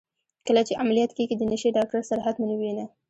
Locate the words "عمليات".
0.81-1.11